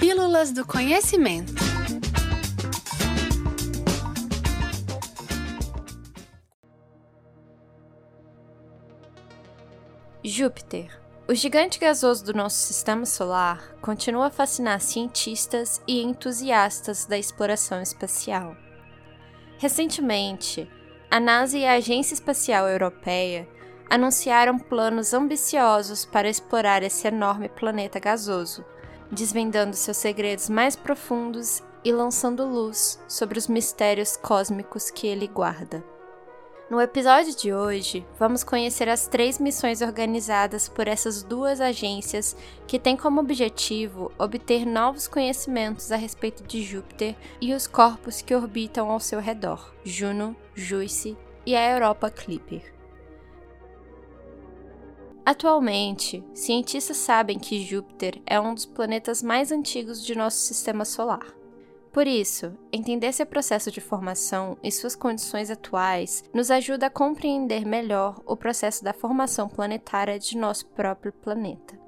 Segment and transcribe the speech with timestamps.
[0.00, 1.52] Pílulas do Conhecimento.
[10.24, 10.98] Júpiter.
[11.28, 17.82] O gigante gasoso do nosso sistema solar continua a fascinar cientistas e entusiastas da exploração
[17.82, 18.56] espacial.
[19.58, 20.66] Recentemente,
[21.10, 23.46] a NASA e a Agência Espacial Europeia
[23.90, 28.64] anunciaram planos ambiciosos para explorar esse enorme planeta gasoso,
[29.10, 35.82] desvendando seus segredos mais profundos e lançando luz sobre os mistérios cósmicos que ele guarda.
[36.70, 42.78] No episódio de hoje, vamos conhecer as três missões organizadas por essas duas agências que
[42.78, 48.88] têm como objetivo obter novos conhecimentos a respeito de Júpiter e os corpos que orbitam
[48.88, 52.79] ao seu redor, Juno, Juice e a Europa Clipper.
[55.30, 61.24] Atualmente, cientistas sabem que Júpiter é um dos planetas mais antigos de nosso sistema solar.
[61.92, 67.64] Por isso, entender seu processo de formação e suas condições atuais nos ajuda a compreender
[67.64, 71.78] melhor o processo da formação planetária de nosso próprio planeta.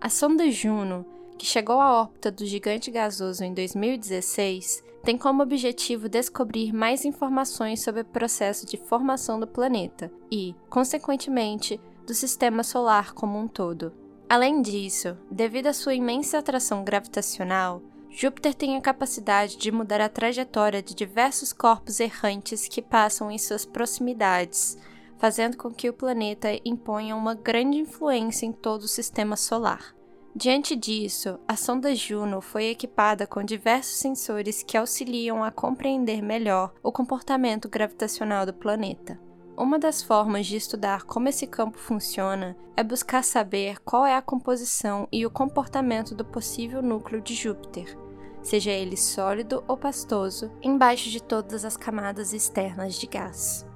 [0.00, 1.04] A sonda Juno,
[1.36, 7.82] que chegou à órbita do gigante gasoso em 2016, tem como objetivo descobrir mais informações
[7.82, 13.92] sobre o processo de formação do planeta e, consequentemente, do sistema solar como um todo.
[14.28, 20.08] Além disso, devido à sua imensa atração gravitacional, Júpiter tem a capacidade de mudar a
[20.08, 24.78] trajetória de diversos corpos errantes que passam em suas proximidades,
[25.18, 29.94] fazendo com que o planeta imponha uma grande influência em todo o sistema solar.
[30.34, 36.74] Diante disso, a sonda Juno foi equipada com diversos sensores que auxiliam a compreender melhor
[36.82, 39.18] o comportamento gravitacional do planeta.
[39.58, 44.20] Uma das formas de estudar como esse campo funciona é buscar saber qual é a
[44.20, 47.96] composição e o comportamento do possível núcleo de Júpiter,
[48.42, 53.66] seja ele sólido ou pastoso, embaixo de todas as camadas externas de gás.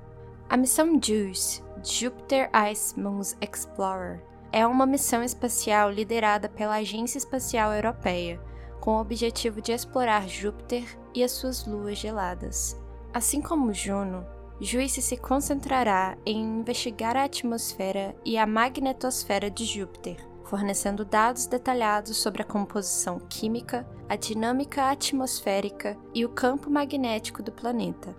[0.50, 4.22] A missão JUICE, Jupiter Ice Moons Explorer,
[4.52, 8.38] é uma missão espacial liderada pela Agência Espacial Europeia,
[8.82, 10.84] com o objetivo de explorar Júpiter
[11.14, 12.78] e as suas luas geladas.
[13.14, 14.26] Assim como Juno,
[14.62, 22.18] Juice se concentrará em investigar a atmosfera e a magnetosfera de Júpiter, fornecendo dados detalhados
[22.18, 28.14] sobre a composição química, a dinâmica atmosférica e o campo magnético do planeta.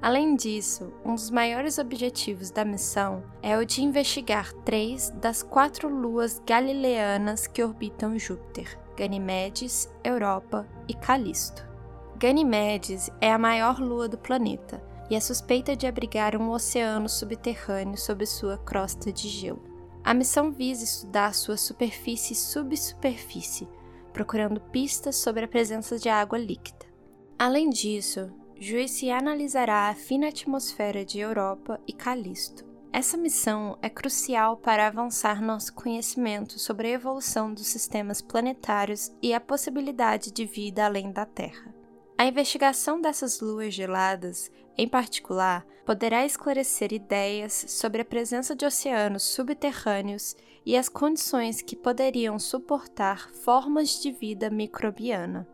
[0.00, 5.90] Além disso, um dos maiores objetivos da missão é o de investigar três das quatro
[5.90, 11.62] luas galileanas que orbitam Júpiter: Ganymedes, Europa e Calisto.
[12.16, 17.98] Ganymedes é a maior lua do planeta e é suspeita de abrigar um oceano subterrâneo
[17.98, 19.62] sob sua crosta de gelo.
[20.02, 23.68] A missão visa estudar sua superfície e subsuperfície,
[24.10, 26.86] procurando pistas sobre a presença de água líquida.
[27.38, 32.64] Além disso, Juice analisará a fina atmosfera de Europa e Calisto.
[32.90, 39.34] Essa missão é crucial para avançar nosso conhecimento sobre a evolução dos sistemas planetários e
[39.34, 41.81] a possibilidade de vida além da Terra.
[42.22, 49.24] A investigação dessas luas geladas, em particular, poderá esclarecer ideias sobre a presença de oceanos
[49.24, 55.48] subterrâneos e as condições que poderiam suportar formas de vida microbiana.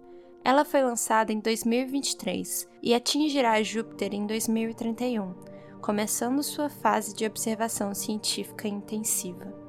[0.45, 5.33] Ela foi lançada em 2023 e atingirá Júpiter em 2031,
[5.81, 9.68] começando sua fase de observação científica intensiva.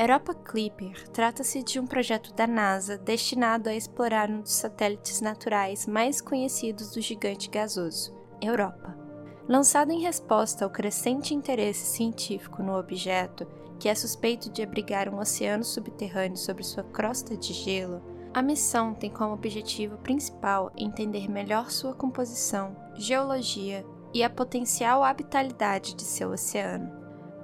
[0.00, 5.86] Europa Clipper trata-se de um projeto da NASA destinado a explorar um dos satélites naturais
[5.86, 8.10] mais conhecidos do gigante gasoso,
[8.40, 8.96] Europa.
[9.46, 13.46] Lançado em resposta ao crescente interesse científico no objeto,
[13.78, 18.00] que é suspeito de abrigar um oceano subterrâneo sobre sua crosta de gelo,
[18.32, 23.84] a missão tem como objetivo principal entender melhor sua composição, geologia
[24.14, 26.99] e a potencial habitabilidade de seu oceano.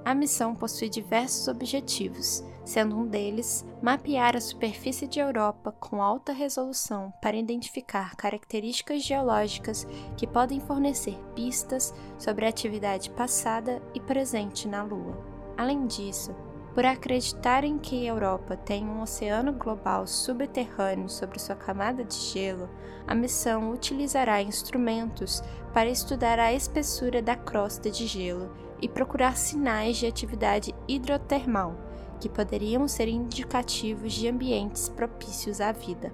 [0.07, 6.31] A missão possui diversos objetivos, sendo um deles mapear a superfície de Europa com alta
[6.31, 9.85] resolução para identificar características geológicas
[10.15, 15.17] que podem fornecer pistas sobre a atividade passada e presente na Lua.
[15.57, 16.33] Além disso,
[16.77, 22.69] por acreditarem que a Europa tem um oceano global subterrâneo sobre sua camada de gelo,
[23.07, 25.41] a missão utilizará instrumentos
[25.73, 31.75] para estudar a espessura da crosta de gelo e procurar sinais de atividade hidrotermal,
[32.19, 36.13] que poderiam ser indicativos de ambientes propícios à vida.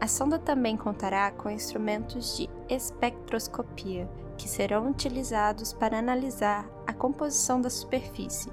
[0.00, 4.08] A sonda também contará com instrumentos de espectroscopia,
[4.38, 8.48] que serão utilizados para analisar a composição da superfície,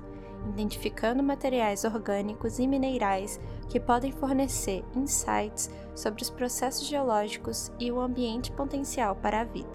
[0.50, 8.00] identificando materiais orgânicos e minerais que podem fornecer insights sobre os processos geológicos e o
[8.00, 9.70] ambiente potencial para a vida.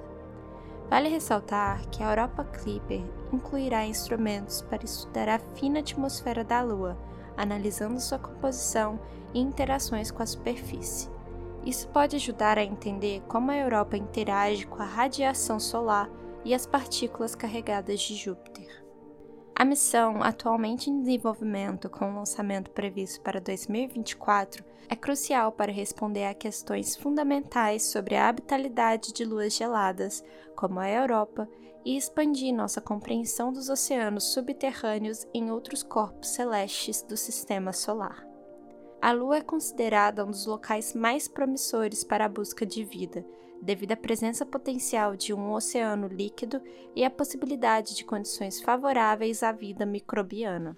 [0.88, 6.96] Vale ressaltar que a Europa Clipper incluirá instrumentos para estudar a fina atmosfera da Lua,
[7.36, 8.98] analisando sua composição
[9.34, 11.10] e interações com a superfície.
[11.64, 16.08] Isso pode ajudar a entender como a Europa interage com a radiação solar
[16.44, 18.57] e as partículas carregadas de Júpiter.
[19.58, 26.26] A missão, atualmente em desenvolvimento com o lançamento previsto para 2024, é crucial para responder
[26.26, 30.22] a questões fundamentais sobre a habitabilidade de luas geladas,
[30.54, 31.48] como a Europa,
[31.84, 38.24] e expandir nossa compreensão dos oceanos subterrâneos em outros corpos celestes do sistema solar.
[39.02, 43.26] A Lua é considerada um dos locais mais promissores para a busca de vida,
[43.62, 46.60] devido à presença potencial de um oceano líquido
[46.94, 50.76] e à possibilidade de condições favoráveis à vida microbiana.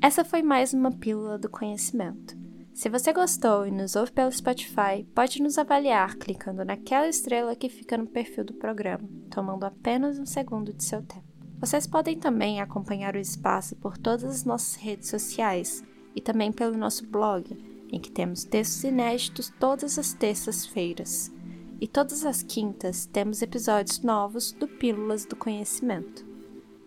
[0.00, 2.36] Essa foi mais uma pílula do conhecimento.
[2.74, 7.68] Se você gostou e nos ouve pelo Spotify, pode nos avaliar clicando naquela estrela que
[7.68, 11.24] fica no perfil do programa, tomando apenas um segundo de seu tempo.
[11.60, 15.84] Vocês podem também acompanhar o espaço por todas as nossas redes sociais
[16.16, 17.56] e também pelo nosso blog,
[17.92, 21.30] em que temos textos inéditos todas as terças-feiras.
[21.78, 26.24] E todas as quintas temos episódios novos do Pílulas do Conhecimento.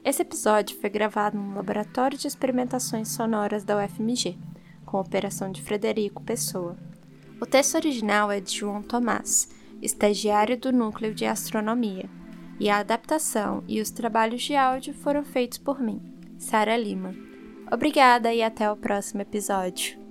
[0.03, 4.37] Esse episódio foi gravado no Laboratório de Experimentações Sonoras da UFMG,
[4.85, 6.77] com operação de Frederico Pessoa.
[7.41, 9.49] O texto original é de João Tomás,
[9.81, 12.09] estagiário do Núcleo de Astronomia,
[12.59, 16.01] e a adaptação e os trabalhos de áudio foram feitos por mim,
[16.37, 17.13] Sara Lima.
[17.71, 20.04] Obrigada e até o próximo episódio.